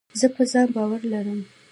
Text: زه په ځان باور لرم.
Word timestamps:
زه 0.19 0.27
په 0.35 0.43
ځان 0.51 0.67
باور 0.75 1.01
لرم. 1.13 1.39